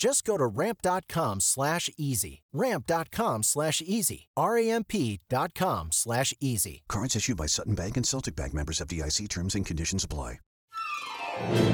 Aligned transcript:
Just 0.00 0.24
go 0.24 0.38
to 0.38 0.46
ramp.com 0.46 1.40
slash 1.40 1.90
easy. 1.98 2.42
Ramp.com 2.54 3.42
slash 3.42 3.82
easy. 3.84 4.28
R-A-M-P.com 4.34 5.88
slash 5.92 6.32
easy. 6.40 6.82
Cards 6.88 7.14
issued 7.14 7.36
by 7.36 7.44
Sutton 7.44 7.74
Bank 7.74 7.98
and 7.98 8.06
Celtic 8.06 8.34
Bank 8.34 8.54
members 8.54 8.80
FDIC 8.80 9.28
terms 9.28 9.54
and 9.54 9.66
conditions 9.66 10.02
apply. 10.02 10.38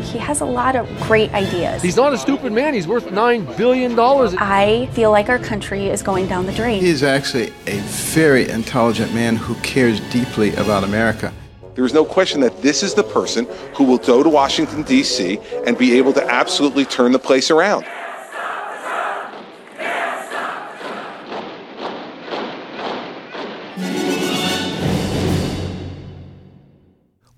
He 0.02 0.18
has 0.18 0.40
a 0.40 0.44
lot 0.44 0.74
of 0.74 0.88
great 1.02 1.32
ideas. 1.34 1.82
He's 1.82 1.96
not 1.96 2.12
a 2.12 2.18
stupid 2.18 2.52
man. 2.52 2.74
He's 2.74 2.88
worth 2.88 3.06
$9 3.06 3.56
billion. 3.56 3.96
I 3.96 4.88
feel 4.92 5.12
like 5.12 5.28
our 5.28 5.38
country 5.38 5.86
is 5.86 6.02
going 6.02 6.26
down 6.26 6.46
the 6.46 6.52
drain. 6.52 6.80
He 6.80 6.88
is 6.88 7.04
actually 7.04 7.52
a 7.68 7.78
very 8.12 8.48
intelligent 8.48 9.14
man 9.14 9.36
who 9.36 9.54
cares 9.56 10.00
deeply 10.10 10.52
about 10.56 10.82
America. 10.82 11.32
There 11.76 11.84
is 11.84 11.92
no 11.92 12.04
question 12.04 12.40
that 12.40 12.62
this 12.62 12.82
is 12.82 12.94
the 12.94 13.04
person 13.04 13.46
who 13.74 13.84
will 13.84 13.98
go 13.98 14.22
to 14.24 14.28
Washington, 14.28 14.82
D.C. 14.82 15.38
and 15.64 15.78
be 15.78 15.96
able 15.98 16.12
to 16.14 16.24
absolutely 16.24 16.86
turn 16.86 17.12
the 17.12 17.18
place 17.18 17.50
around. 17.50 17.84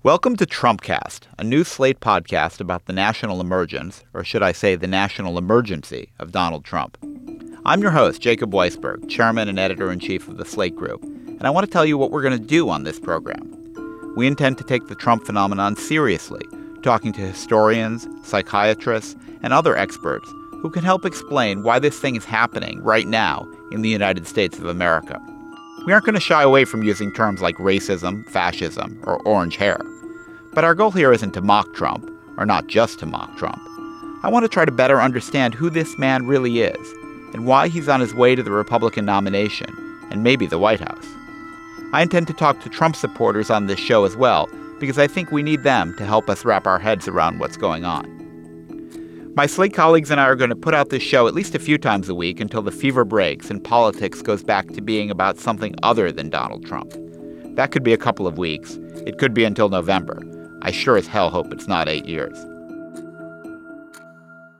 Welcome 0.09 0.37
to 0.37 0.47
Trumpcast, 0.47 1.25
a 1.37 1.43
new 1.43 1.63
Slate 1.63 1.99
podcast 1.99 2.59
about 2.59 2.85
the 2.85 2.93
national 2.93 3.41
emergence, 3.41 4.03
or 4.15 4.23
should 4.23 4.41
I 4.41 4.53
say 4.53 4.75
the 4.75 4.87
national 4.87 5.37
emergency, 5.37 6.11
of 6.17 6.31
Donald 6.31 6.65
Trump. 6.65 6.97
I'm 7.63 7.83
your 7.83 7.91
host, 7.91 8.19
Jacob 8.19 8.51
Weisberg, 8.51 9.07
chairman 9.07 9.47
and 9.47 9.59
editor 9.59 9.91
in 9.91 9.99
chief 9.99 10.27
of 10.27 10.37
the 10.37 10.45
Slate 10.45 10.75
Group, 10.75 11.03
and 11.03 11.45
I 11.45 11.51
want 11.51 11.67
to 11.67 11.71
tell 11.71 11.85
you 11.85 11.95
what 11.95 12.09
we're 12.09 12.23
going 12.23 12.39
to 12.39 12.43
do 12.43 12.69
on 12.69 12.85
this 12.85 12.99
program. 12.99 14.15
We 14.17 14.25
intend 14.25 14.57
to 14.57 14.63
take 14.63 14.87
the 14.87 14.95
Trump 14.95 15.27
phenomenon 15.27 15.75
seriously, 15.75 16.43
talking 16.81 17.13
to 17.13 17.21
historians, 17.21 18.07
psychiatrists, 18.23 19.15
and 19.43 19.53
other 19.53 19.77
experts 19.77 20.27
who 20.53 20.71
can 20.71 20.83
help 20.83 21.05
explain 21.05 21.61
why 21.61 21.77
this 21.77 21.99
thing 21.99 22.15
is 22.15 22.25
happening 22.25 22.81
right 22.81 23.05
now 23.05 23.47
in 23.71 23.83
the 23.83 23.89
United 23.89 24.25
States 24.25 24.57
of 24.57 24.65
America. 24.65 25.21
We 25.85 25.93
aren't 25.93 26.05
going 26.05 26.15
to 26.15 26.19
shy 26.19 26.41
away 26.41 26.65
from 26.65 26.81
using 26.81 27.13
terms 27.13 27.43
like 27.43 27.57
racism, 27.57 28.27
fascism, 28.31 28.99
or 29.05 29.21
orange 29.21 29.55
hair. 29.55 29.79
But 30.53 30.63
our 30.63 30.75
goal 30.75 30.91
here 30.91 31.13
isn't 31.13 31.33
to 31.33 31.41
mock 31.41 31.73
Trump, 31.73 32.09
or 32.37 32.45
not 32.45 32.67
just 32.67 32.99
to 32.99 33.05
mock 33.05 33.37
Trump. 33.37 33.61
I 34.23 34.29
want 34.29 34.43
to 34.43 34.49
try 34.49 34.65
to 34.65 34.71
better 34.71 34.99
understand 34.99 35.53
who 35.53 35.69
this 35.69 35.97
man 35.97 36.25
really 36.25 36.61
is, 36.61 36.93
and 37.33 37.45
why 37.45 37.67
he's 37.67 37.87
on 37.87 37.99
his 37.99 38.13
way 38.13 38.35
to 38.35 38.43
the 38.43 38.51
Republican 38.51 39.05
nomination, 39.05 39.69
and 40.09 40.23
maybe 40.23 40.45
the 40.45 40.59
White 40.59 40.79
House. 40.79 41.07
I 41.93 42.01
intend 42.01 42.27
to 42.27 42.33
talk 42.33 42.61
to 42.61 42.69
Trump 42.69 42.95
supporters 42.95 43.49
on 43.49 43.67
this 43.67 43.79
show 43.79 44.05
as 44.05 44.15
well, 44.15 44.49
because 44.79 44.97
I 44.97 45.07
think 45.07 45.31
we 45.31 45.43
need 45.43 45.63
them 45.63 45.95
to 45.97 46.05
help 46.05 46.29
us 46.29 46.45
wrap 46.45 46.67
our 46.67 46.79
heads 46.79 47.07
around 47.07 47.39
what's 47.39 47.57
going 47.57 47.85
on. 47.85 48.15
My 49.35 49.45
Slate 49.45 49.73
colleagues 49.73 50.11
and 50.11 50.19
I 50.19 50.25
are 50.25 50.35
going 50.35 50.49
to 50.49 50.55
put 50.55 50.73
out 50.73 50.89
this 50.89 51.03
show 51.03 51.27
at 51.27 51.33
least 51.33 51.55
a 51.55 51.59
few 51.59 51.77
times 51.77 52.09
a 52.09 52.15
week 52.15 52.39
until 52.39 52.61
the 52.61 52.71
fever 52.71 53.05
breaks 53.05 53.49
and 53.49 53.63
politics 53.63 54.21
goes 54.21 54.43
back 54.43 54.67
to 54.69 54.81
being 54.81 55.09
about 55.09 55.37
something 55.37 55.75
other 55.81 56.11
than 56.11 56.29
Donald 56.29 56.65
Trump. 56.65 56.93
That 57.55 57.71
could 57.71 57.83
be 57.83 57.93
a 57.93 57.97
couple 57.97 58.27
of 58.27 58.37
weeks. 58.37 58.77
It 59.05 59.17
could 59.17 59.33
be 59.33 59.45
until 59.45 59.69
November. 59.69 60.21
I 60.61 60.71
sure 60.71 60.97
as 60.97 61.07
hell 61.07 61.29
hope 61.29 61.53
it's 61.53 61.67
not 61.67 61.87
eight 61.87 62.05
years. 62.05 62.37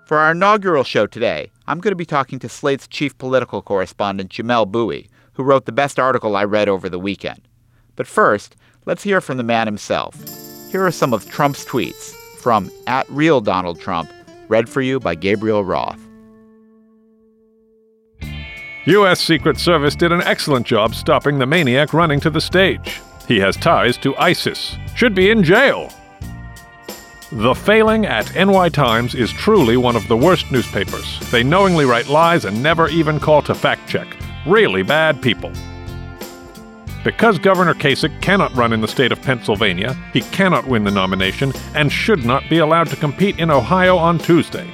For 0.06 0.18
our 0.18 0.32
inaugural 0.32 0.84
show 0.84 1.06
today, 1.06 1.52
I'm 1.68 1.80
going 1.80 1.92
to 1.92 1.96
be 1.96 2.06
talking 2.06 2.40
to 2.40 2.50
Slate's 2.50 2.88
chief 2.88 3.18
political 3.18 3.62
correspondent, 3.62 4.32
Jamelle 4.32 4.70
Bouie, 4.70 5.08
who 5.34 5.44
wrote 5.44 5.66
the 5.66 5.72
best 5.72 6.00
article 6.00 6.36
I 6.36 6.46
read 6.46 6.68
over 6.68 6.90
the 6.90 6.98
weekend. 6.98 7.42
But 7.96 8.08
first, 8.08 8.56
let's 8.86 9.04
hear 9.04 9.22
from 9.22 9.38
the 9.38 9.44
man 9.44 9.68
himself. 9.68 10.16
Here 10.72 10.86
are 10.86 10.92
some 10.92 11.14
of 11.14 11.30
Trump's 11.30 11.64
tweets 11.66 12.14
from 12.40 12.72
at 12.88 13.08
real 13.10 13.42
Donald 13.42 13.80
Trump 13.80 14.12
read 14.48 14.68
for 14.68 14.82
you 14.82 15.00
by 15.00 15.16
Gabriel 15.16 15.64
Roth. 15.64 16.00
U.S. 18.86 19.20
Secret 19.20 19.60
Service 19.60 19.96
did 19.96 20.12
an 20.12 20.24
excellent 20.24 20.66
job 20.66 20.96
stopping 20.96 21.38
the 21.38 21.46
maniac 21.46 21.94
running 21.94 22.20
to 22.22 22.30
the 22.30 22.42
stage. 22.42 23.00
He 23.28 23.40
has 23.40 23.56
ties 23.56 23.98
to 23.98 24.16
ISIS, 24.18 24.76
should 25.00 25.16
be 25.16 25.30
in 25.30 25.42
jail. 25.42 25.90
The 27.32 27.56
failing 27.56 28.06
at 28.06 28.36
NY 28.36 28.68
Times 28.68 29.16
is 29.16 29.32
truly 29.32 29.78
one 29.78 29.96
of 29.96 30.06
the 30.10 30.18
worst 30.18 30.52
newspapers. 30.52 31.18
They 31.32 31.42
knowingly 31.42 31.86
write 31.86 32.10
lies 32.10 32.44
and 32.44 32.62
never 32.62 32.90
even 32.90 33.18
call 33.18 33.42
to 33.44 33.56
fact 33.56 33.88
check. 33.88 34.14
Really 34.46 34.84
bad 34.84 35.22
people. 35.22 35.54
Because 37.06 37.40
Governor 37.40 37.76
Kasich 37.76 38.22
cannot 38.22 38.54
run 38.58 38.74
in 38.74 38.82
the 38.82 38.90
state 38.90 39.14
of 39.14 39.22
Pennsylvania, 39.22 39.94
he 40.12 40.20
cannot 40.20 40.68
win 40.68 40.84
the 40.84 40.92
nomination 40.92 41.54
and 41.76 41.90
should 41.90 42.26
not 42.26 42.44
be 42.50 42.58
allowed 42.58 42.90
to 42.90 42.98
compete 42.98 43.40
in 43.40 43.50
Ohio 43.50 43.96
on 43.96 44.20
Tuesday. 44.20 44.70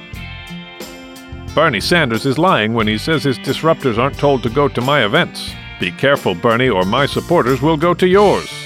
Bernie 1.54 1.80
Sanders 1.80 2.26
is 2.26 2.36
lying 2.36 2.74
when 2.74 2.88
he 2.88 2.98
says 2.98 3.22
his 3.22 3.38
disruptors 3.38 3.96
aren't 3.96 4.18
told 4.18 4.42
to 4.42 4.50
go 4.50 4.66
to 4.66 4.80
my 4.80 5.04
events. 5.04 5.52
Be 5.78 5.92
careful, 5.92 6.34
Bernie, 6.34 6.68
or 6.68 6.84
my 6.84 7.06
supporters 7.06 7.62
will 7.62 7.76
go 7.76 7.94
to 7.94 8.08
yours. 8.08 8.65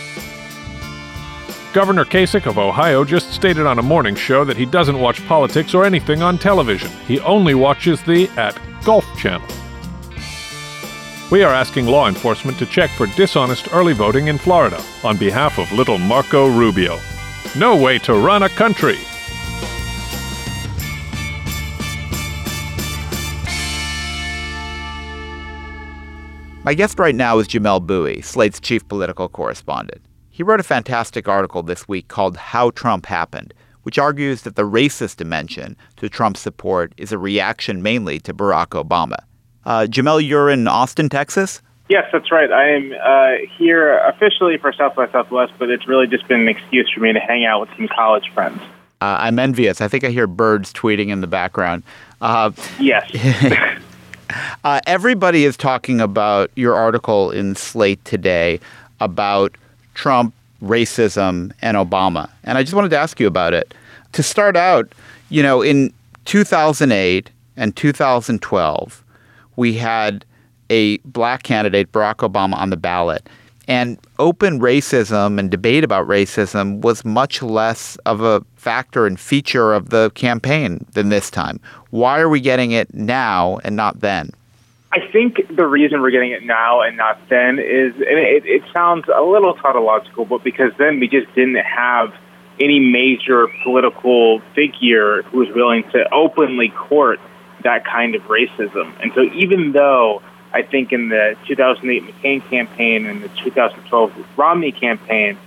Governor 1.72 2.04
Kasich 2.04 2.46
of 2.46 2.58
Ohio 2.58 3.04
just 3.04 3.32
stated 3.32 3.64
on 3.64 3.78
a 3.78 3.82
morning 3.82 4.16
show 4.16 4.44
that 4.44 4.56
he 4.56 4.66
doesn't 4.66 4.98
watch 4.98 5.24
politics 5.28 5.72
or 5.72 5.84
anything 5.84 6.20
on 6.20 6.36
television. 6.36 6.90
He 7.06 7.20
only 7.20 7.54
watches 7.54 8.02
the 8.02 8.28
at 8.30 8.58
Golf 8.84 9.06
Channel. 9.16 9.46
We 11.30 11.44
are 11.44 11.54
asking 11.54 11.86
law 11.86 12.08
enforcement 12.08 12.58
to 12.58 12.66
check 12.66 12.90
for 12.90 13.06
dishonest 13.06 13.72
early 13.72 13.92
voting 13.92 14.26
in 14.26 14.36
Florida 14.36 14.82
on 15.04 15.16
behalf 15.16 15.60
of 15.60 15.70
little 15.70 15.96
Marco 15.96 16.48
Rubio. 16.48 16.98
No 17.56 17.80
way 17.80 17.98
to 18.00 18.14
run 18.14 18.42
a 18.42 18.48
country! 18.48 18.98
My 26.64 26.74
guest 26.74 26.98
right 26.98 27.14
now 27.14 27.38
is 27.38 27.46
Jamelle 27.46 27.86
Bouie, 27.86 28.22
Slate's 28.22 28.58
chief 28.58 28.86
political 28.88 29.28
correspondent. 29.28 30.02
He 30.30 30.42
wrote 30.42 30.60
a 30.60 30.64
fantastic 30.64 31.28
article 31.28 31.62
this 31.62 31.88
week 31.88 32.08
called 32.08 32.36
How 32.36 32.70
Trump 32.70 33.06
Happened, 33.06 33.52
which 33.82 33.98
argues 33.98 34.42
that 34.42 34.54
the 34.54 34.62
racist 34.62 35.16
dimension 35.16 35.76
to 35.96 36.08
Trump's 36.08 36.40
support 36.40 36.92
is 36.96 37.10
a 37.12 37.18
reaction 37.18 37.82
mainly 37.82 38.20
to 38.20 38.32
Barack 38.32 38.68
Obama. 38.68 39.16
Uh, 39.64 39.86
Jamelle, 39.90 40.26
you're 40.26 40.48
in 40.48 40.68
Austin, 40.68 41.08
Texas? 41.08 41.60
Yes, 41.88 42.08
that's 42.12 42.30
right. 42.30 42.52
I 42.52 42.70
am 42.70 42.92
uh, 42.92 43.46
here 43.58 43.98
officially 43.98 44.56
for 44.58 44.72
South 44.72 44.94
by 44.94 45.10
Southwest, 45.10 45.52
but 45.58 45.70
it's 45.70 45.88
really 45.88 46.06
just 46.06 46.26
been 46.28 46.42
an 46.42 46.48
excuse 46.48 46.88
for 46.94 47.00
me 47.00 47.12
to 47.12 47.18
hang 47.18 47.44
out 47.44 47.62
with 47.62 47.70
some 47.76 47.88
college 47.88 48.30
friends. 48.32 48.60
Uh, 49.00 49.16
I'm 49.18 49.38
envious. 49.40 49.80
I 49.80 49.88
think 49.88 50.04
I 50.04 50.10
hear 50.10 50.28
birds 50.28 50.72
tweeting 50.72 51.08
in 51.08 51.20
the 51.20 51.26
background. 51.26 51.82
Uh, 52.20 52.52
yes. 52.78 53.10
uh, 54.64 54.80
everybody 54.86 55.44
is 55.44 55.56
talking 55.56 56.00
about 56.00 56.50
your 56.54 56.76
article 56.76 57.32
in 57.32 57.56
Slate 57.56 58.04
today 58.04 58.60
about 59.00 59.56
Trump, 60.00 60.32
racism, 60.62 61.52
and 61.60 61.76
Obama. 61.76 62.30
And 62.44 62.56
I 62.56 62.62
just 62.62 62.72
wanted 62.72 62.88
to 62.88 62.98
ask 62.98 63.20
you 63.20 63.26
about 63.26 63.52
it. 63.52 63.74
To 64.12 64.22
start 64.22 64.56
out, 64.56 64.90
you 65.28 65.42
know, 65.42 65.60
in 65.60 65.92
2008 66.24 67.28
and 67.58 67.76
2012, 67.76 69.04
we 69.56 69.74
had 69.74 70.24
a 70.70 70.96
black 71.04 71.42
candidate, 71.42 71.92
Barack 71.92 72.26
Obama, 72.26 72.54
on 72.54 72.70
the 72.70 72.78
ballot. 72.78 73.28
And 73.68 73.98
open 74.18 74.58
racism 74.58 75.38
and 75.38 75.50
debate 75.50 75.84
about 75.84 76.08
racism 76.08 76.80
was 76.80 77.04
much 77.04 77.42
less 77.42 77.96
of 78.06 78.22
a 78.22 78.42
factor 78.56 79.06
and 79.06 79.20
feature 79.20 79.74
of 79.74 79.90
the 79.90 80.10
campaign 80.14 80.86
than 80.94 81.10
this 81.10 81.30
time. 81.30 81.60
Why 81.90 82.20
are 82.20 82.30
we 82.30 82.40
getting 82.40 82.70
it 82.70 82.94
now 82.94 83.58
and 83.64 83.76
not 83.76 84.00
then? 84.00 84.30
I 84.92 84.98
think 85.12 85.54
the 85.54 85.66
reason 85.66 86.02
we're 86.02 86.10
getting 86.10 86.32
it 86.32 86.44
now 86.44 86.80
and 86.80 86.96
not 86.96 87.20
then 87.28 87.60
is, 87.60 87.94
and 87.94 88.18
it, 88.18 88.44
it 88.44 88.62
sounds 88.72 89.04
a 89.14 89.22
little 89.22 89.54
tautological, 89.54 90.24
but 90.24 90.42
because 90.42 90.72
then 90.78 90.98
we 90.98 91.06
just 91.06 91.32
didn't 91.34 91.64
have 91.64 92.12
any 92.58 92.80
major 92.80 93.46
political 93.62 94.40
figure 94.54 95.22
who 95.22 95.38
was 95.38 95.48
willing 95.54 95.84
to 95.92 96.12
openly 96.12 96.70
court 96.70 97.20
that 97.62 97.84
kind 97.84 98.16
of 98.16 98.22
racism. 98.22 98.92
And 99.00 99.12
so 99.14 99.22
even 99.22 99.72
though 99.72 100.22
I 100.52 100.62
think 100.62 100.92
in 100.92 101.08
the 101.08 101.36
2008 101.46 102.02
McCain 102.02 102.48
campaign 102.50 103.06
and 103.06 103.22
the 103.22 103.28
2012 103.28 104.26
Romney 104.36 104.72
campaign, 104.72 105.38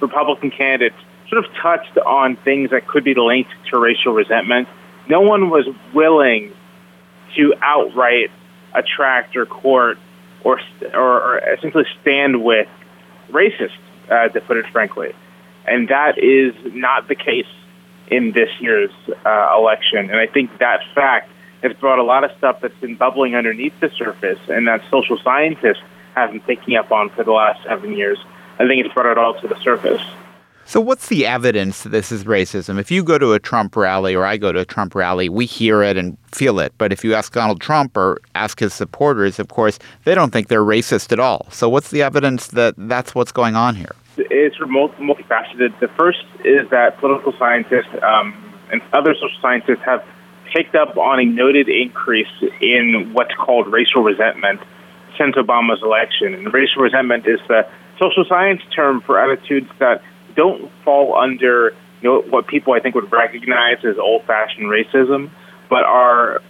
Republican 0.00 0.50
candidates 0.50 0.96
sort 1.28 1.44
of 1.44 1.52
touched 1.54 1.98
on 1.98 2.36
things 2.36 2.70
that 2.70 2.86
could 2.86 3.04
be 3.04 3.14
linked 3.14 3.50
to 3.70 3.78
racial 3.78 4.14
resentment. 4.14 4.68
No 5.06 5.20
one 5.20 5.50
was 5.50 5.66
willing 5.92 6.52
to 7.34 7.54
outright 7.60 8.30
attract 8.76 9.36
or 9.36 9.46
court 9.46 9.98
or, 10.44 10.60
or, 10.94 11.34
or 11.34 11.38
essentially 11.38 11.86
stand 12.02 12.44
with 12.44 12.68
racists, 13.30 13.72
uh, 14.10 14.28
to 14.28 14.40
put 14.40 14.56
it 14.56 14.66
frankly. 14.66 15.12
And 15.66 15.88
that 15.88 16.18
is 16.18 16.54
not 16.74 17.08
the 17.08 17.16
case 17.16 17.48
in 18.08 18.32
this 18.32 18.50
year's 18.60 18.92
uh, 19.24 19.56
election. 19.58 20.10
And 20.10 20.16
I 20.16 20.26
think 20.26 20.58
that 20.58 20.80
fact 20.94 21.30
has 21.62 21.72
brought 21.74 21.98
a 21.98 22.04
lot 22.04 22.22
of 22.22 22.30
stuff 22.38 22.60
that's 22.60 22.76
been 22.76 22.94
bubbling 22.94 23.34
underneath 23.34 23.78
the 23.80 23.90
surface 23.90 24.38
and 24.48 24.68
that 24.68 24.82
social 24.90 25.18
scientists 25.18 25.82
have 26.14 26.30
been 26.30 26.40
picking 26.40 26.76
up 26.76 26.92
on 26.92 27.10
for 27.10 27.24
the 27.24 27.32
last 27.32 27.64
seven 27.64 27.96
years. 27.96 28.18
I 28.58 28.66
think 28.66 28.84
it's 28.84 28.94
brought 28.94 29.10
it 29.10 29.18
all 29.18 29.34
to 29.40 29.48
the 29.48 29.58
surface. 29.60 30.02
So, 30.68 30.80
what's 30.80 31.06
the 31.06 31.26
evidence 31.26 31.84
that 31.84 31.90
this 31.90 32.10
is 32.10 32.24
racism? 32.24 32.80
If 32.80 32.90
you 32.90 33.04
go 33.04 33.18
to 33.18 33.34
a 33.34 33.38
Trump 33.38 33.76
rally 33.76 34.16
or 34.16 34.24
I 34.24 34.36
go 34.36 34.50
to 34.50 34.58
a 34.58 34.64
Trump 34.64 34.96
rally, 34.96 35.28
we 35.28 35.46
hear 35.46 35.80
it 35.80 35.96
and 35.96 36.18
feel 36.32 36.58
it. 36.58 36.72
But 36.76 36.92
if 36.92 37.04
you 37.04 37.14
ask 37.14 37.32
Donald 37.32 37.60
Trump 37.60 37.96
or 37.96 38.20
ask 38.34 38.58
his 38.58 38.74
supporters, 38.74 39.38
of 39.38 39.46
course, 39.46 39.78
they 40.02 40.12
don't 40.16 40.32
think 40.32 40.48
they're 40.48 40.64
racist 40.64 41.12
at 41.12 41.20
all. 41.20 41.46
So, 41.52 41.68
what's 41.68 41.92
the 41.92 42.02
evidence 42.02 42.48
that 42.48 42.74
that's 42.76 43.14
what's 43.14 43.30
going 43.30 43.54
on 43.54 43.76
here? 43.76 43.94
It's 44.16 44.56
multifaceted. 44.58 45.78
The 45.78 45.88
first 45.96 46.24
is 46.44 46.68
that 46.70 46.98
political 46.98 47.32
scientists 47.38 47.94
um, 48.02 48.34
and 48.72 48.82
other 48.92 49.14
social 49.14 49.38
scientists 49.40 49.82
have 49.84 50.04
picked 50.52 50.74
up 50.74 50.96
on 50.96 51.20
a 51.20 51.24
noted 51.24 51.68
increase 51.68 52.26
in 52.60 53.12
what's 53.12 53.34
called 53.34 53.68
racial 53.68 54.02
resentment 54.02 54.60
since 55.16 55.36
Obama's 55.36 55.80
election. 55.82 56.34
And 56.34 56.52
racial 56.52 56.82
resentment 56.82 57.24
is 57.28 57.38
the 57.46 57.68
social 58.00 58.24
science 58.28 58.62
term 58.74 59.00
for 59.00 59.20
attitudes 59.20 59.70
that 59.78 60.02
don't 60.36 60.70
fall 60.84 61.16
under 61.16 61.74
you 62.00 62.10
know 62.10 62.20
what 62.20 62.46
people 62.46 62.74
I 62.74 62.80
think 62.80 62.94
would 62.94 63.10
recognize 63.10 63.84
as 63.84 63.98
old-fashioned 63.98 64.66
racism, 64.66 65.30
but 65.68 65.84
are 65.84 66.42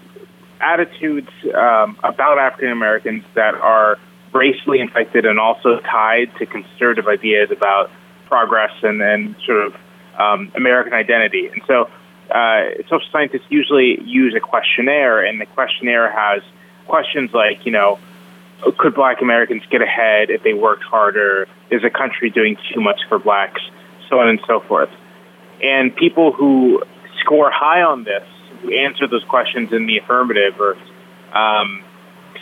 attitudes 0.60 1.28
um, 1.54 1.98
about 2.02 2.38
African 2.38 2.70
Americans 2.70 3.24
that 3.34 3.54
are 3.54 3.98
racially 4.32 4.80
infected 4.80 5.24
and 5.24 5.38
also 5.38 5.80
tied 5.80 6.34
to 6.38 6.46
conservative 6.46 7.06
ideas 7.06 7.50
about 7.50 7.90
progress 8.26 8.72
and, 8.82 9.00
and 9.00 9.36
sort 9.46 9.66
of 9.66 9.76
um, 10.18 10.52
American 10.54 10.92
identity. 10.92 11.46
And 11.48 11.62
so, 11.66 11.88
uh, 12.30 12.82
social 12.88 13.08
scientists 13.12 13.46
usually 13.48 14.02
use 14.02 14.34
a 14.34 14.40
questionnaire, 14.40 15.24
and 15.24 15.40
the 15.40 15.46
questionnaire 15.46 16.10
has 16.10 16.42
questions 16.86 17.32
like, 17.32 17.64
you 17.64 17.72
know, 17.72 17.98
could 18.78 18.94
black 18.94 19.20
Americans 19.20 19.62
get 19.70 19.82
ahead 19.82 20.30
if 20.30 20.42
they 20.42 20.54
worked 20.54 20.84
harder? 20.84 21.46
Is 21.70 21.82
the 21.82 21.90
country 21.90 22.30
doing 22.30 22.56
too 22.72 22.80
much 22.80 23.00
for 23.08 23.18
blacks? 23.18 23.60
So 24.08 24.20
on 24.20 24.28
and 24.28 24.40
so 24.46 24.60
forth. 24.60 24.90
And 25.62 25.94
people 25.94 26.32
who 26.32 26.82
score 27.20 27.50
high 27.50 27.82
on 27.82 28.04
this, 28.04 28.24
who 28.62 28.72
answer 28.72 29.06
those 29.06 29.24
questions 29.24 29.72
in 29.72 29.86
the 29.86 29.98
affirmative 29.98 30.60
or 30.60 30.76
um, 31.36 31.82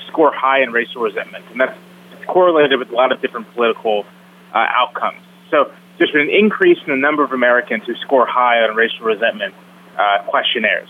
score 0.08 0.32
high 0.32 0.62
in 0.62 0.72
racial 0.72 1.02
resentment. 1.02 1.44
And 1.50 1.60
that's 1.60 1.78
correlated 2.26 2.78
with 2.78 2.90
a 2.90 2.94
lot 2.94 3.12
of 3.12 3.20
different 3.20 3.52
political 3.52 4.04
uh, 4.52 4.66
outcomes. 4.68 5.20
So 5.50 5.72
there's 5.98 6.10
been 6.10 6.22
an 6.22 6.30
increase 6.30 6.78
in 6.86 6.90
the 6.92 6.98
number 6.98 7.24
of 7.24 7.32
Americans 7.32 7.84
who 7.86 7.94
score 7.96 8.26
high 8.26 8.58
on 8.62 8.74
racial 8.76 9.06
resentment 9.06 9.54
uh, 9.96 10.22
questionnaires. 10.26 10.88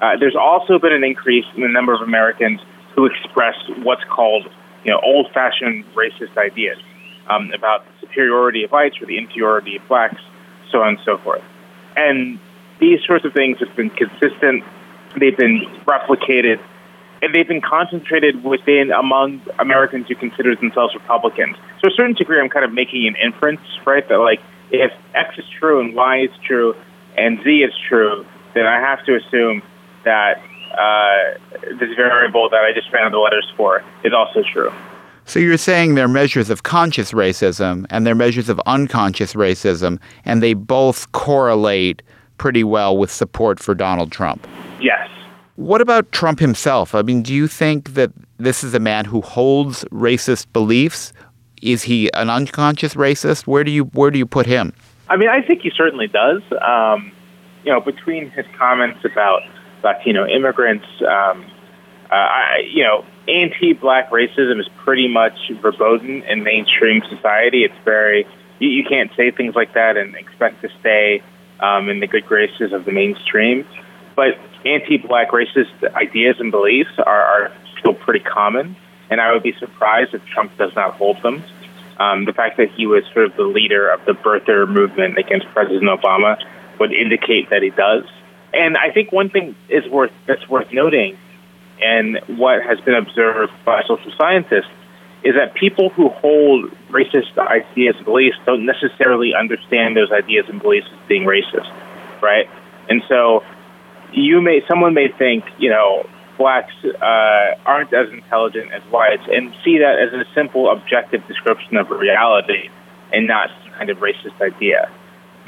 Uh, 0.00 0.16
there's 0.18 0.36
also 0.36 0.78
been 0.78 0.92
an 0.92 1.04
increase 1.04 1.46
in 1.54 1.62
the 1.62 1.68
number 1.68 1.94
of 1.94 2.02
Americans 2.02 2.60
who 2.94 3.06
express 3.06 3.54
what's 3.82 4.04
called, 4.04 4.48
you 4.84 4.90
know, 4.90 5.00
old-fashioned 5.02 5.84
racist 5.94 6.36
ideas 6.36 6.78
um, 7.28 7.52
about 7.52 7.84
the 7.86 8.06
superiority 8.06 8.64
of 8.64 8.70
whites 8.70 8.96
or 9.00 9.06
the 9.06 9.18
inferiority 9.18 9.76
of 9.76 9.88
blacks, 9.88 10.20
so 10.70 10.82
on 10.82 10.90
and 10.90 10.98
so 11.04 11.18
forth. 11.18 11.42
And 11.96 12.38
these 12.80 13.00
sorts 13.06 13.24
of 13.24 13.32
things 13.32 13.58
have 13.58 13.74
been 13.76 13.90
consistent. 13.90 14.64
They've 15.16 15.36
been 15.36 15.62
replicated, 15.86 16.60
and 17.22 17.34
they've 17.34 17.46
been 17.46 17.60
concentrated 17.60 18.44
within 18.44 18.90
among 18.90 19.42
Americans 19.58 20.08
who 20.08 20.16
consider 20.16 20.54
themselves 20.56 20.94
Republicans. 20.94 21.56
So, 21.80 21.88
to 21.88 21.94
a 21.94 21.96
certain 21.96 22.14
degree, 22.14 22.40
I'm 22.40 22.48
kind 22.48 22.64
of 22.64 22.72
making 22.72 23.06
an 23.06 23.16
inference, 23.16 23.60
right? 23.86 24.06
That 24.08 24.18
like 24.18 24.40
if 24.70 24.92
X 25.14 25.38
is 25.38 25.44
true 25.58 25.80
and 25.80 25.94
Y 25.94 26.22
is 26.22 26.30
true 26.44 26.74
and 27.16 27.42
Z 27.44 27.50
is 27.50 27.72
true, 27.88 28.26
then 28.54 28.66
I 28.66 28.80
have 28.80 29.04
to 29.06 29.16
assume 29.16 29.62
that 30.04 30.42
uh, 30.78 31.38
this 31.78 31.94
variable 31.96 32.48
that 32.50 32.60
I 32.60 32.72
just 32.72 32.92
ran 32.92 33.10
the 33.10 33.18
letters 33.18 33.50
for 33.56 33.82
is 34.04 34.12
also 34.12 34.42
true. 34.52 34.72
So 35.26 35.38
you're 35.38 35.56
saying 35.56 35.94
they're 35.94 36.06
measures 36.06 36.50
of 36.50 36.64
conscious 36.64 37.12
racism 37.12 37.86
and 37.88 38.06
they're 38.06 38.14
measures 38.14 38.48
of 38.48 38.60
unconscious 38.66 39.34
racism, 39.34 39.98
and 40.24 40.42
they 40.42 40.54
both 40.54 41.10
correlate 41.12 42.02
pretty 42.36 42.64
well 42.64 42.96
with 42.96 43.10
support 43.10 43.58
for 43.58 43.74
Donald 43.74 44.12
Trump. 44.12 44.46
Yes. 44.80 45.08
What 45.56 45.80
about 45.80 46.10
Trump 46.12 46.40
himself? 46.40 46.94
I 46.94 47.02
mean, 47.02 47.22
do 47.22 47.32
you 47.32 47.46
think 47.46 47.94
that 47.94 48.10
this 48.38 48.64
is 48.64 48.74
a 48.74 48.80
man 48.80 49.04
who 49.04 49.20
holds 49.20 49.84
racist 49.84 50.52
beliefs? 50.52 51.12
Is 51.62 51.84
he 51.84 52.12
an 52.12 52.28
unconscious 52.28 52.94
racist? 52.94 53.46
Where 53.46 53.64
do 53.64 53.70
you 53.70 53.84
where 53.84 54.10
do 54.10 54.18
you 54.18 54.26
put 54.26 54.46
him? 54.46 54.74
I 55.08 55.16
mean, 55.16 55.28
I 55.28 55.42
think 55.42 55.62
he 55.62 55.70
certainly 55.74 56.08
does. 56.08 56.42
Um, 56.60 57.12
you 57.64 57.72
know, 57.72 57.80
between 57.80 58.30
his 58.30 58.44
comments 58.58 59.04
about 59.04 59.42
Latino 59.84 60.26
immigrants, 60.26 60.86
um, 61.02 61.44
uh, 62.10 62.14
I, 62.14 62.68
you 62.72 62.84
know, 62.84 63.04
anti-black 63.28 64.10
racism 64.10 64.58
is 64.58 64.68
pretty 64.78 65.08
much 65.08 65.50
verboten 65.60 66.22
in 66.22 66.42
mainstream 66.42 67.02
society. 67.08 67.64
It's 67.64 67.84
very 67.84 68.26
you, 68.58 68.68
you 68.68 68.84
can't 68.84 69.10
say 69.16 69.30
things 69.30 69.54
like 69.54 69.74
that 69.74 69.96
and 69.96 70.14
expect 70.14 70.62
to 70.62 70.68
stay 70.80 71.22
um, 71.60 71.88
in 71.88 72.00
the 72.00 72.06
good 72.06 72.26
graces 72.26 72.72
of 72.72 72.84
the 72.84 72.92
mainstream. 72.92 73.66
But 74.16 74.38
anti-black 74.64 75.30
racist 75.30 75.94
ideas 75.94 76.36
and 76.38 76.50
beliefs 76.50 76.92
are, 76.98 77.22
are 77.22 77.52
still 77.78 77.94
pretty 77.94 78.24
common, 78.24 78.76
and 79.10 79.20
I 79.20 79.32
would 79.32 79.42
be 79.42 79.54
surprised 79.58 80.14
if 80.14 80.24
Trump 80.26 80.56
does 80.56 80.74
not 80.74 80.94
hold 80.94 81.20
them. 81.22 81.44
Um, 81.98 82.24
the 82.24 82.32
fact 82.32 82.56
that 82.56 82.70
he 82.72 82.86
was 82.86 83.04
sort 83.12 83.26
of 83.26 83.36
the 83.36 83.44
leader 83.44 83.88
of 83.88 84.04
the 84.04 84.12
birther 84.12 84.68
movement 84.68 85.16
against 85.18 85.46
President 85.48 85.84
Obama 85.84 86.42
would 86.80 86.92
indicate 86.92 87.50
that 87.50 87.62
he 87.62 87.70
does. 87.70 88.04
And 88.54 88.76
I 88.76 88.90
think 88.90 89.12
one 89.12 89.30
thing 89.30 89.54
is 89.68 89.88
worth 89.88 90.12
that's 90.26 90.48
worth 90.48 90.72
noting 90.72 91.18
and 91.82 92.18
what 92.38 92.62
has 92.62 92.80
been 92.80 92.94
observed 92.94 93.52
by 93.64 93.82
social 93.82 94.12
scientists 94.16 94.70
is 95.24 95.34
that 95.34 95.54
people 95.54 95.88
who 95.88 96.08
hold 96.08 96.70
racist 96.90 97.36
ideas 97.38 97.96
and 97.96 98.04
beliefs 98.04 98.36
don't 98.44 98.66
necessarily 98.66 99.34
understand 99.34 99.96
those 99.96 100.12
ideas 100.12 100.46
and 100.48 100.60
beliefs 100.60 100.86
as 100.92 101.08
being 101.08 101.24
racist, 101.24 101.70
right? 102.20 102.48
And 102.88 103.02
so 103.08 103.42
you 104.12 104.40
may 104.40 104.62
someone 104.68 104.94
may 104.94 105.08
think, 105.08 105.44
you 105.58 105.70
know, 105.70 106.06
blacks 106.36 106.74
uh, 106.84 107.54
aren't 107.64 107.92
as 107.92 108.10
intelligent 108.10 108.72
as 108.72 108.82
whites 108.84 109.22
and 109.32 109.54
see 109.64 109.78
that 109.78 109.98
as 109.98 110.12
a 110.12 110.24
simple 110.34 110.70
objective 110.70 111.26
description 111.26 111.76
of 111.76 111.90
reality 111.90 112.68
and 113.12 113.26
not 113.26 113.50
some 113.62 113.72
kind 113.72 113.90
of 113.90 113.98
racist 113.98 114.40
idea. 114.40 114.90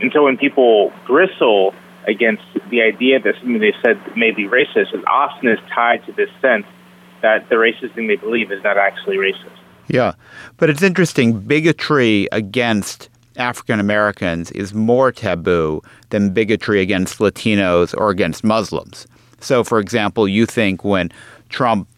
And 0.00 0.10
so 0.12 0.24
when 0.24 0.36
people 0.36 0.92
bristle 1.06 1.74
against 2.06 2.44
the 2.70 2.82
idea 2.82 3.20
that 3.20 3.34
something 3.36 3.58
they 3.58 3.74
said 3.84 4.00
may 4.16 4.30
be 4.30 4.44
racist 4.44 4.94
is 4.94 5.04
often 5.08 5.48
is 5.48 5.58
tied 5.74 6.04
to 6.06 6.12
this 6.12 6.30
sense 6.40 6.66
that 7.22 7.48
the 7.48 7.56
racist 7.56 7.94
thing 7.94 8.06
they 8.06 8.16
believe 8.16 8.52
is 8.52 8.62
not 8.62 8.76
actually 8.76 9.16
racist. 9.16 9.56
Yeah. 9.88 10.12
But 10.56 10.70
it's 10.70 10.82
interesting. 10.82 11.40
Bigotry 11.40 12.28
against 12.32 13.08
African 13.36 13.80
Americans 13.80 14.50
is 14.52 14.74
more 14.74 15.12
taboo 15.12 15.82
than 16.10 16.30
bigotry 16.30 16.80
against 16.80 17.18
Latinos 17.18 17.96
or 17.96 18.10
against 18.10 18.44
Muslims. 18.44 19.06
So, 19.40 19.64
for 19.64 19.78
example, 19.78 20.26
you 20.26 20.46
think 20.46 20.84
when 20.84 21.10
Trump 21.48 21.88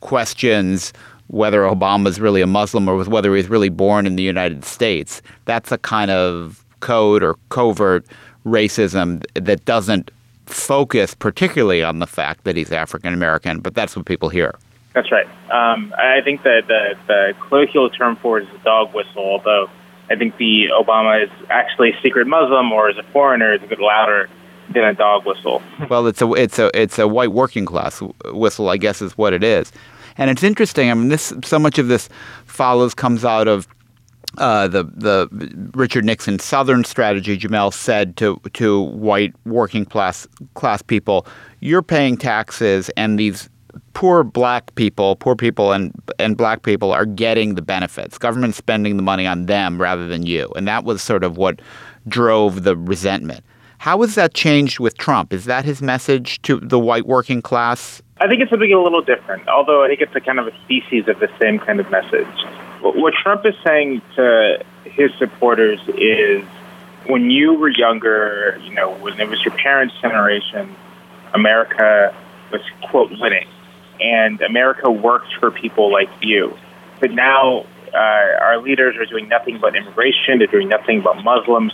questions 0.00 0.92
whether 1.28 1.62
Obama 1.62 2.06
is 2.06 2.20
really 2.20 2.40
a 2.40 2.46
Muslim 2.46 2.88
or 2.88 3.02
whether 3.04 3.34
he's 3.34 3.48
really 3.48 3.68
born 3.68 4.06
in 4.06 4.16
the 4.16 4.22
United 4.22 4.64
States, 4.64 5.22
that's 5.44 5.72
a 5.72 5.78
kind 5.78 6.10
of 6.10 6.64
code 6.80 7.22
or 7.22 7.36
covert 7.48 8.06
racism 8.46 9.24
that 9.34 9.64
doesn't 9.64 10.10
focus 10.46 11.14
particularly 11.14 11.82
on 11.82 11.98
the 11.98 12.06
fact 12.06 12.44
that 12.44 12.56
he's 12.56 12.72
African 12.72 13.12
American, 13.12 13.60
but 13.60 13.74
that's 13.74 13.96
what 13.96 14.06
people 14.06 14.28
hear. 14.28 14.54
That's 14.94 15.12
right. 15.12 15.26
Um, 15.50 15.92
I 15.98 16.22
think 16.22 16.42
that 16.44 16.66
the, 16.68 16.96
the 17.06 17.34
colloquial 17.48 17.90
term 17.90 18.16
for 18.16 18.38
it 18.38 18.44
is 18.44 18.54
a 18.54 18.64
dog 18.64 18.94
whistle, 18.94 19.22
although 19.22 19.68
I 20.08 20.16
think 20.16 20.38
the 20.38 20.68
Obama 20.72 21.24
is 21.24 21.30
actually 21.50 21.92
a 21.92 22.00
secret 22.00 22.26
Muslim 22.26 22.72
or 22.72 22.88
is 22.88 22.96
a 22.96 23.02
foreigner 23.02 23.52
is 23.52 23.62
a 23.62 23.66
bit 23.66 23.80
louder 23.80 24.30
than 24.72 24.84
a 24.84 24.94
dog 24.94 25.26
whistle. 25.26 25.62
Well, 25.90 26.06
it's 26.06 26.22
a 26.22 26.32
it's 26.32 26.58
a 26.58 26.70
it's 26.74 26.98
a 26.98 27.06
white 27.06 27.32
working 27.32 27.66
class 27.66 28.00
whistle, 28.26 28.70
I 28.70 28.76
guess, 28.76 29.02
is 29.02 29.18
what 29.18 29.32
it 29.32 29.44
is. 29.44 29.70
And 30.18 30.30
it's 30.30 30.42
interesting. 30.42 30.90
I 30.90 30.94
mean, 30.94 31.08
this 31.08 31.32
so 31.44 31.58
much 31.58 31.78
of 31.78 31.88
this 31.88 32.08
follows 32.46 32.94
comes 32.94 33.24
out 33.24 33.48
of 33.48 33.68
uh, 34.38 34.68
the 34.68 34.84
the 34.84 35.28
Richard 35.74 36.04
Nixon 36.04 36.38
Southern 36.38 36.84
strategy, 36.84 37.38
Jamelle 37.38 37.72
said 37.72 38.16
to 38.18 38.40
to 38.54 38.80
white 38.80 39.34
working 39.44 39.84
class 39.84 40.26
class 40.54 40.82
people, 40.82 41.26
"You're 41.60 41.82
paying 41.82 42.16
taxes, 42.16 42.90
and 42.96 43.18
these 43.18 43.48
poor 43.94 44.24
black 44.24 44.74
people, 44.74 45.16
poor 45.16 45.36
people, 45.36 45.72
and 45.72 45.92
and 46.18 46.36
black 46.36 46.62
people 46.62 46.92
are 46.92 47.06
getting 47.06 47.54
the 47.54 47.62
benefits. 47.62 48.18
Government 48.18 48.54
spending 48.54 48.96
the 48.96 49.02
money 49.02 49.26
on 49.26 49.46
them 49.46 49.80
rather 49.80 50.06
than 50.06 50.26
you." 50.26 50.52
And 50.56 50.66
that 50.68 50.84
was 50.84 51.02
sort 51.02 51.24
of 51.24 51.36
what 51.36 51.60
drove 52.08 52.64
the 52.64 52.76
resentment. 52.76 53.44
How 53.78 54.00
has 54.00 54.14
that 54.14 54.34
changed 54.34 54.80
with 54.80 54.96
Trump? 54.96 55.32
Is 55.32 55.44
that 55.44 55.64
his 55.64 55.82
message 55.82 56.40
to 56.42 56.58
the 56.58 56.78
white 56.78 57.06
working 57.06 57.42
class? 57.42 58.02
I 58.18 58.26
think 58.26 58.40
it's 58.40 58.50
something 58.50 58.72
a 58.72 58.80
little 58.80 59.02
different, 59.02 59.46
although 59.48 59.84
I 59.84 59.88
think 59.88 60.00
it's 60.00 60.14
a 60.14 60.20
kind 60.20 60.38
of 60.38 60.46
a 60.46 60.52
species 60.64 61.06
of 61.08 61.20
the 61.20 61.28
same 61.40 61.58
kind 61.58 61.80
of 61.80 61.90
message. 61.90 62.26
What 62.92 63.14
Trump 63.14 63.44
is 63.46 63.54
saying 63.64 64.02
to 64.16 64.64
his 64.84 65.10
supporters 65.18 65.80
is 65.88 66.44
when 67.06 67.30
you 67.30 67.54
were 67.54 67.68
younger, 67.68 68.60
you 68.62 68.74
know, 68.74 68.94
when 68.96 69.18
it 69.20 69.28
was 69.28 69.42
your 69.44 69.54
parents' 69.54 69.94
generation, 70.00 70.74
America 71.32 72.14
was, 72.52 72.60
quote, 72.82 73.10
winning. 73.18 73.46
And 74.00 74.40
America 74.42 74.90
worked 74.90 75.34
for 75.40 75.50
people 75.50 75.90
like 75.90 76.10
you. 76.20 76.56
But 77.00 77.12
now 77.12 77.66
uh, 77.92 77.96
our 77.96 78.58
leaders 78.58 78.96
are 78.96 79.06
doing 79.06 79.28
nothing 79.28 79.58
but 79.60 79.74
immigration, 79.76 80.38
they're 80.38 80.46
doing 80.46 80.68
nothing 80.68 81.00
but 81.00 81.22
Muslims. 81.22 81.72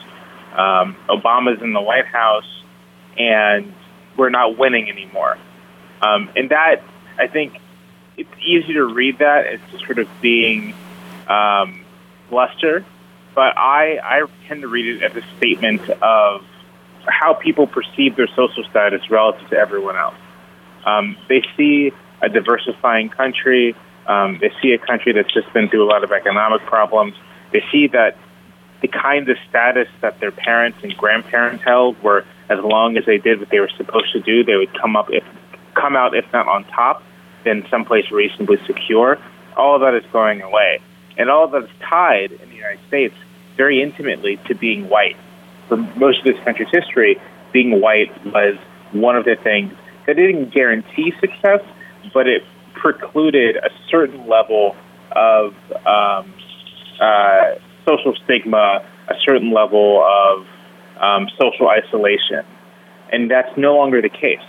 Um, 0.52 0.96
Obama's 1.08 1.62
in 1.62 1.72
the 1.72 1.80
White 1.80 2.06
House, 2.06 2.62
and 3.18 3.72
we're 4.16 4.30
not 4.30 4.58
winning 4.58 4.90
anymore. 4.90 5.38
Um, 6.02 6.30
and 6.36 6.50
that, 6.50 6.82
I 7.18 7.26
think, 7.26 7.58
it's 8.16 8.30
easy 8.44 8.74
to 8.74 8.84
read 8.84 9.18
that 9.18 9.46
as 9.46 9.60
just 9.70 9.84
sort 9.86 9.98
of 9.98 10.08
being 10.20 10.74
um, 11.28 11.84
bluster, 12.30 12.84
but 13.34 13.56
I, 13.56 13.98
I 14.02 14.26
tend 14.46 14.62
to 14.62 14.68
read 14.68 14.96
it 14.96 15.02
as 15.02 15.16
a 15.16 15.36
statement 15.36 15.88
of 15.88 16.44
how 17.06 17.34
people 17.34 17.66
perceive 17.66 18.16
their 18.16 18.28
social 18.28 18.64
status 18.70 19.10
relative 19.10 19.48
to 19.50 19.56
everyone 19.56 19.96
else. 19.96 20.14
Um, 20.84 21.16
they 21.28 21.42
see 21.56 21.92
a 22.20 22.28
diversifying 22.28 23.08
country. 23.08 23.74
Um, 24.06 24.38
they 24.40 24.52
see 24.62 24.72
a 24.72 24.78
country 24.78 25.12
that's 25.12 25.32
just 25.32 25.52
been 25.52 25.68
through 25.68 25.84
a 25.84 25.90
lot 25.90 26.04
of 26.04 26.12
economic 26.12 26.62
problems. 26.62 27.14
They 27.52 27.62
see 27.70 27.88
that 27.88 28.16
the 28.80 28.88
kind 28.88 29.28
of 29.28 29.36
status 29.48 29.88
that 30.00 30.20
their 30.20 30.32
parents 30.32 30.78
and 30.82 30.96
grandparents 30.96 31.62
held, 31.64 31.96
where 32.02 32.24
as 32.48 32.58
long 32.60 32.96
as 32.96 33.06
they 33.06 33.18
did 33.18 33.40
what 33.40 33.48
they 33.48 33.60
were 33.60 33.70
supposed 33.76 34.12
to 34.12 34.20
do, 34.20 34.44
they 34.44 34.56
would 34.56 34.72
come 34.78 34.96
up 34.96 35.08
if 35.10 35.24
come 35.74 35.96
out 35.96 36.14
if 36.14 36.30
not 36.32 36.46
on 36.48 36.64
top, 36.64 37.02
then 37.44 37.64
someplace 37.70 38.10
reasonably 38.10 38.58
secure. 38.66 39.18
All 39.56 39.76
of 39.76 39.80
that 39.82 39.94
is 39.94 40.04
going 40.12 40.42
away, 40.42 40.80
and 41.16 41.30
all 41.30 41.44
of 41.44 41.52
that 41.52 41.64
is 41.64 41.70
tied 41.88 42.32
in 42.32 42.48
the 42.48 42.56
United 42.56 42.80
States 42.88 43.14
very 43.56 43.82
intimately 43.82 44.38
to 44.48 44.54
being 44.54 44.88
white. 44.88 45.16
For 45.68 45.76
most 45.76 46.20
of 46.20 46.24
this 46.24 46.42
country's 46.44 46.70
history, 46.72 47.20
being 47.52 47.80
white 47.80 48.10
was 48.26 48.56
one 48.92 49.16
of 49.16 49.24
the 49.24 49.36
things 49.36 49.72
that 50.06 50.16
didn't 50.16 50.52
guarantee 50.52 51.12
success, 51.20 51.60
but 52.12 52.26
it 52.26 52.42
precluded 52.74 53.56
a 53.56 53.70
certain 53.88 54.26
level 54.26 54.74
of 55.12 55.54
um, 55.86 56.32
uh, 57.00 57.54
social 57.86 58.14
stigma, 58.24 58.86
a 59.08 59.14
certain 59.26 59.52
level 59.52 60.04
of 60.04 60.46
um, 61.00 61.28
social 61.38 61.68
isolation. 61.68 62.44
And 63.10 63.30
that's 63.30 63.56
no 63.56 63.76
longer 63.76 64.00
the 64.00 64.08
case. 64.08 64.40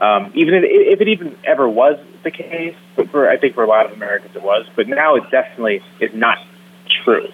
Um, 0.00 0.32
even 0.34 0.54
if, 0.54 0.64
if, 0.64 1.00
it 1.00 1.08
even 1.08 1.36
ever 1.44 1.68
was 1.68 1.98
the 2.24 2.30
case, 2.30 2.76
but 2.96 3.10
for 3.10 3.28
I 3.28 3.36
think 3.38 3.54
for 3.54 3.64
a 3.64 3.68
lot 3.68 3.86
of 3.86 3.92
Americans 3.92 4.34
it 4.36 4.42
was, 4.42 4.66
but 4.76 4.88
now 4.88 5.16
it 5.16 5.24
definitely 5.30 5.80
is 6.00 6.14
not 6.14 6.38
true. 7.04 7.28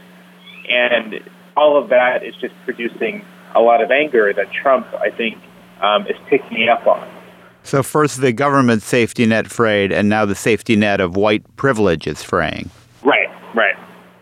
And 0.68 1.20
all 1.56 1.82
of 1.82 1.90
that 1.90 2.22
is 2.24 2.34
just 2.36 2.54
producing 2.64 3.24
a 3.54 3.60
lot 3.60 3.82
of 3.82 3.90
anger 3.90 4.32
that 4.32 4.52
Trump, 4.52 4.86
I 4.94 5.10
think, 5.10 5.38
um, 5.80 6.06
is 6.06 6.16
picking 6.28 6.68
up 6.68 6.86
on. 6.86 7.08
So 7.62 7.82
first 7.82 8.20
the 8.20 8.32
government 8.32 8.82
safety 8.82 9.26
net 9.26 9.50
frayed, 9.50 9.92
and 9.92 10.08
now 10.08 10.24
the 10.24 10.34
safety 10.34 10.76
net 10.76 11.00
of 11.00 11.16
white 11.16 11.44
privilege 11.56 12.06
is 12.06 12.22
fraying. 12.22 12.70
Right, 13.02 13.28
right. 13.54 13.76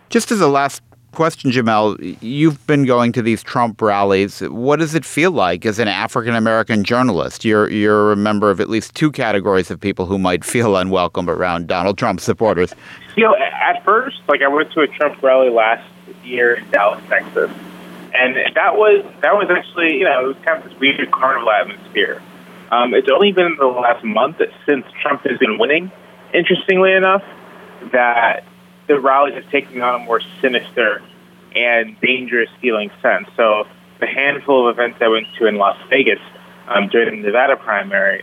Just 0.08 0.30
as 0.30 0.40
a 0.40 0.48
last 0.48 0.85
question, 1.16 1.50
Jamelle, 1.50 2.16
you've 2.20 2.64
been 2.66 2.84
going 2.84 3.10
to 3.12 3.22
these 3.22 3.42
Trump 3.42 3.80
rallies. 3.80 4.40
What 4.40 4.78
does 4.78 4.94
it 4.94 5.04
feel 5.04 5.30
like 5.30 5.64
as 5.64 5.78
an 5.78 5.88
African 5.88 6.34
American 6.34 6.84
journalist? 6.84 7.44
You're 7.44 7.68
you're 7.70 8.12
a 8.12 8.16
member 8.16 8.50
of 8.50 8.60
at 8.60 8.68
least 8.68 8.94
two 8.94 9.10
categories 9.10 9.70
of 9.70 9.80
people 9.80 10.04
who 10.04 10.18
might 10.18 10.44
feel 10.44 10.76
unwelcome 10.76 11.28
around 11.28 11.66
Donald 11.68 11.96
Trump 11.96 12.20
supporters. 12.20 12.74
You 13.16 13.24
know, 13.24 13.34
at 13.34 13.82
first, 13.82 14.20
like 14.28 14.42
I 14.42 14.48
went 14.48 14.70
to 14.72 14.80
a 14.80 14.86
Trump 14.86 15.20
rally 15.22 15.48
last 15.48 15.88
year 16.22 16.54
in 16.54 16.70
Dallas, 16.70 17.02
Texas, 17.08 17.50
and 18.14 18.36
that 18.54 18.76
was 18.76 19.02
that 19.22 19.34
was 19.34 19.48
actually 19.50 19.94
you 19.96 20.04
know 20.04 20.22
it 20.22 20.26
was 20.28 20.36
kind 20.44 20.62
of 20.62 20.70
this 20.70 20.78
weird 20.78 21.10
carnival 21.10 21.50
atmosphere. 21.50 22.22
Um, 22.70 22.92
it's 22.92 23.08
only 23.10 23.32
been 23.32 23.56
the 23.58 23.66
last 23.66 24.04
month 24.04 24.42
since 24.66 24.84
Trump 25.00 25.22
has 25.22 25.38
been 25.38 25.58
winning. 25.58 25.90
Interestingly 26.34 26.92
enough, 26.92 27.24
that 27.92 28.44
the 28.86 29.00
rallies 29.00 29.34
is 29.34 29.44
taking 29.50 29.82
on 29.82 30.02
a 30.02 30.04
more 30.04 30.20
sinister 30.40 31.02
and 31.54 31.98
dangerous 32.00 32.50
feeling 32.60 32.90
sense. 33.02 33.28
So 33.36 33.64
the 34.00 34.06
handful 34.06 34.68
of 34.68 34.78
events 34.78 34.98
I 35.00 35.08
went 35.08 35.26
to 35.38 35.46
in 35.46 35.56
Las 35.56 35.78
Vegas 35.88 36.20
um, 36.68 36.88
during 36.88 37.22
the 37.22 37.26
Nevada 37.26 37.56
primary, 37.56 38.22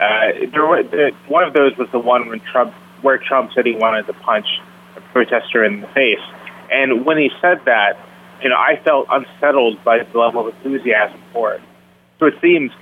uh, 0.00 0.48
there 0.52 0.66
were, 0.66 0.82
the, 0.82 1.12
one 1.28 1.44
of 1.44 1.52
those 1.52 1.76
was 1.76 1.88
the 1.92 1.98
one 1.98 2.28
when 2.28 2.40
Trump, 2.40 2.72
where 3.02 3.18
Trump 3.18 3.52
said 3.54 3.66
he 3.66 3.74
wanted 3.74 4.06
to 4.06 4.14
punch 4.14 4.46
a 4.96 5.00
protester 5.12 5.64
in 5.64 5.82
the 5.82 5.86
face. 5.88 6.20
And 6.72 7.04
when 7.04 7.18
he 7.18 7.30
said 7.40 7.60
that, 7.66 7.98
you 8.42 8.48
know, 8.48 8.56
I 8.56 8.80
felt 8.82 9.06
unsettled 9.10 9.84
by 9.84 10.02
the 10.02 10.18
level 10.18 10.46
of 10.48 10.54
enthusiasm 10.54 11.20
for 11.32 11.52
it. 11.54 11.60
So 12.18 12.26
it 12.26 12.34
seems 12.40 12.72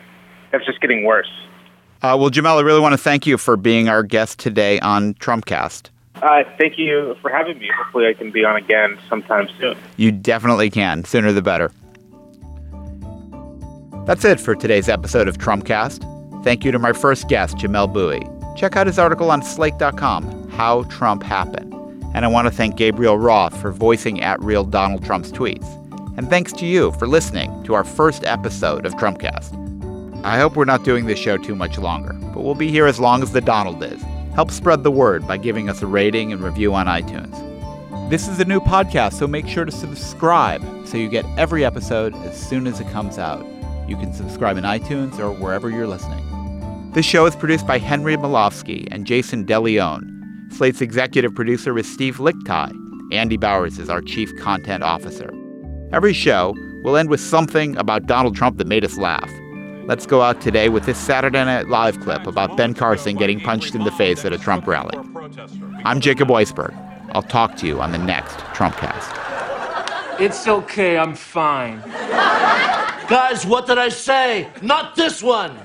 that's 0.52 0.64
just 0.64 0.80
getting 0.80 1.04
worse. 1.04 1.30
Uh, 2.00 2.16
well, 2.18 2.30
Jamelle, 2.30 2.58
I 2.58 2.60
really 2.60 2.80
want 2.80 2.92
to 2.92 2.98
thank 2.98 3.26
you 3.26 3.36
for 3.36 3.56
being 3.56 3.88
our 3.88 4.04
guest 4.04 4.38
today 4.38 4.78
on 4.78 5.14
Trumpcast. 5.14 5.90
Uh, 6.22 6.42
thank 6.58 6.78
you 6.78 7.16
for 7.22 7.30
having 7.30 7.58
me. 7.58 7.70
Hopefully, 7.76 8.06
I 8.08 8.14
can 8.14 8.30
be 8.30 8.44
on 8.44 8.56
again 8.56 8.98
sometime 9.08 9.48
soon. 9.58 9.76
You 9.96 10.12
definitely 10.12 10.70
can. 10.70 11.04
Sooner 11.04 11.32
the 11.32 11.42
better. 11.42 11.70
That's 14.06 14.24
it 14.24 14.40
for 14.40 14.54
today's 14.54 14.88
episode 14.88 15.28
of 15.28 15.38
Trumpcast. 15.38 16.42
Thank 16.42 16.64
you 16.64 16.72
to 16.72 16.78
my 16.78 16.92
first 16.92 17.28
guest, 17.28 17.56
Jamelle 17.58 17.92
Bouie. 17.92 18.26
Check 18.56 18.74
out 18.74 18.86
his 18.86 18.98
article 18.98 19.30
on 19.30 19.42
Slate.com, 19.42 20.48
How 20.50 20.84
Trump 20.84 21.22
Happened. 21.22 21.74
And 22.14 22.24
I 22.24 22.28
want 22.28 22.48
to 22.48 22.50
thank 22.50 22.76
Gabriel 22.76 23.18
Roth 23.18 23.60
for 23.60 23.70
voicing 23.70 24.22
at 24.22 24.40
real 24.40 24.64
Donald 24.64 25.04
Trump's 25.04 25.30
tweets. 25.30 25.66
And 26.16 26.28
thanks 26.28 26.52
to 26.54 26.66
you 26.66 26.90
for 26.92 27.06
listening 27.06 27.62
to 27.64 27.74
our 27.74 27.84
first 27.84 28.24
episode 28.24 28.86
of 28.86 28.94
Trumpcast. 28.94 29.54
I 30.24 30.38
hope 30.38 30.56
we're 30.56 30.64
not 30.64 30.84
doing 30.84 31.06
this 31.06 31.18
show 31.18 31.36
too 31.36 31.54
much 31.54 31.78
longer, 31.78 32.14
but 32.34 32.42
we'll 32.42 32.56
be 32.56 32.70
here 32.70 32.86
as 32.86 32.98
long 32.98 33.22
as 33.22 33.32
the 33.32 33.40
Donald 33.40 33.84
is. 33.84 34.02
Help 34.38 34.52
spread 34.52 34.84
the 34.84 34.90
word 34.92 35.26
by 35.26 35.36
giving 35.36 35.68
us 35.68 35.82
a 35.82 35.86
rating 35.88 36.32
and 36.32 36.40
review 36.40 36.72
on 36.72 36.86
iTunes. 36.86 37.36
This 38.08 38.28
is 38.28 38.38
a 38.38 38.44
new 38.44 38.60
podcast, 38.60 39.14
so 39.14 39.26
make 39.26 39.48
sure 39.48 39.64
to 39.64 39.72
subscribe 39.72 40.62
so 40.86 40.96
you 40.96 41.08
get 41.08 41.24
every 41.36 41.64
episode 41.64 42.14
as 42.18 42.40
soon 42.40 42.68
as 42.68 42.78
it 42.78 42.88
comes 42.90 43.18
out. 43.18 43.44
You 43.88 43.96
can 43.96 44.12
subscribe 44.12 44.56
in 44.56 44.62
iTunes 44.62 45.18
or 45.18 45.32
wherever 45.32 45.68
you're 45.70 45.88
listening. 45.88 46.22
This 46.92 47.04
show 47.04 47.26
is 47.26 47.34
produced 47.34 47.66
by 47.66 47.78
Henry 47.78 48.16
Malofsky 48.16 48.86
and 48.92 49.08
Jason 49.08 49.44
DeLeon. 49.44 50.52
Slate's 50.52 50.82
executive 50.82 51.34
producer 51.34 51.76
is 51.76 51.92
Steve 51.92 52.18
Lickteig. 52.18 52.72
Andy 53.12 53.38
Bowers 53.38 53.80
is 53.80 53.90
our 53.90 54.00
chief 54.00 54.30
content 54.36 54.84
officer. 54.84 55.32
Every 55.92 56.12
show 56.12 56.54
will 56.84 56.96
end 56.96 57.10
with 57.10 57.20
something 57.20 57.76
about 57.76 58.06
Donald 58.06 58.36
Trump 58.36 58.58
that 58.58 58.68
made 58.68 58.84
us 58.84 58.98
laugh. 58.98 59.32
Let's 59.88 60.04
go 60.04 60.20
out 60.20 60.42
today 60.42 60.68
with 60.68 60.84
this 60.84 60.98
Saturday 60.98 61.42
Night 61.42 61.68
Live 61.68 61.98
clip 62.00 62.26
about 62.26 62.58
Ben 62.58 62.74
Carson 62.74 63.16
getting 63.16 63.40
punched 63.40 63.74
in 63.74 63.84
the 63.84 63.90
face 63.92 64.22
at 64.26 64.34
a 64.34 64.38
Trump 64.38 64.66
rally. 64.66 64.94
I'm 65.82 65.98
Jacob 66.00 66.28
Weisberg. 66.28 66.76
I'll 67.14 67.22
talk 67.22 67.56
to 67.56 67.66
you 67.66 67.80
on 67.80 67.92
the 67.92 67.96
next 67.96 68.36
Trumpcast. 68.52 70.20
It's 70.20 70.46
okay, 70.46 70.98
I'm 70.98 71.14
fine. 71.14 71.80
Guys, 73.08 73.46
what 73.46 73.66
did 73.66 73.78
I 73.78 73.88
say? 73.88 74.50
Not 74.60 74.94
this 74.94 75.22
one! 75.22 75.56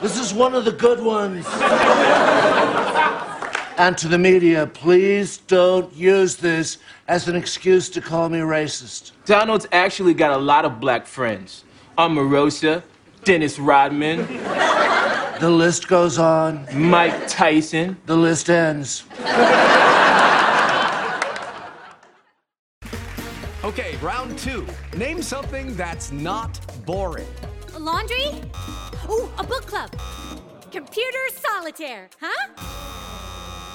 this 0.00 0.16
is 0.16 0.32
one 0.32 0.54
of 0.54 0.64
the 0.64 0.70
good 0.70 1.02
ones. 1.02 1.44
And 3.76 3.98
to 3.98 4.08
the 4.08 4.18
media, 4.18 4.66
please 4.66 5.38
don't 5.38 5.92
use 5.94 6.36
this 6.36 6.78
as 7.08 7.26
an 7.26 7.34
excuse 7.34 7.88
to 7.90 8.00
call 8.00 8.28
me 8.28 8.38
racist. 8.38 9.12
Donald's 9.24 9.66
actually 9.72 10.14
got 10.14 10.32
a 10.32 10.40
lot 10.40 10.64
of 10.64 10.78
black 10.78 11.06
friends. 11.06 11.64
Omarosa, 11.98 12.82
Dennis 13.24 13.58
Rodman. 13.58 14.26
The 15.40 15.50
list 15.50 15.88
goes 15.88 16.18
on. 16.18 16.66
Mike 16.72 17.26
Tyson. 17.26 17.96
The 18.06 18.16
list 18.16 18.48
ends. 18.48 19.04
okay, 23.64 23.96
round 23.96 24.38
two. 24.38 24.66
Name 24.96 25.20
something 25.20 25.74
that's 25.74 26.12
not 26.12 26.60
boring. 26.86 27.26
A 27.74 27.78
laundry? 27.78 28.40
Ooh, 29.10 29.28
a 29.36 29.42
book 29.42 29.66
club 29.66 29.90
computer 30.74 31.18
solitaire, 31.36 32.10
huh? 32.20 33.13